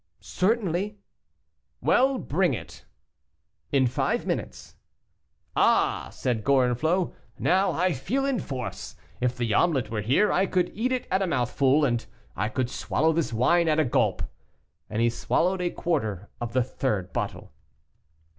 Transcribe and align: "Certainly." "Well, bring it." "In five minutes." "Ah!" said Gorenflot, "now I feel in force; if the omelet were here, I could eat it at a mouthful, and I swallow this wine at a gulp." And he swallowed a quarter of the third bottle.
"Certainly." 0.19 0.97
"Well, 1.79 2.17
bring 2.17 2.55
it." 2.55 2.85
"In 3.71 3.85
five 3.85 4.25
minutes." 4.25 4.75
"Ah!" 5.55 6.09
said 6.09 6.43
Gorenflot, 6.43 7.13
"now 7.37 7.71
I 7.73 7.93
feel 7.93 8.25
in 8.25 8.39
force; 8.39 8.95
if 9.19 9.37
the 9.37 9.53
omelet 9.53 9.91
were 9.91 10.01
here, 10.01 10.31
I 10.31 10.47
could 10.47 10.71
eat 10.73 10.91
it 10.91 11.05
at 11.11 11.21
a 11.21 11.27
mouthful, 11.27 11.85
and 11.85 12.03
I 12.35 12.49
swallow 12.65 13.13
this 13.13 13.31
wine 13.31 13.67
at 13.67 13.77
a 13.79 13.85
gulp." 13.85 14.23
And 14.89 15.03
he 15.03 15.09
swallowed 15.11 15.61
a 15.61 15.69
quarter 15.69 16.31
of 16.41 16.53
the 16.53 16.63
third 16.63 17.13
bottle. 17.13 17.53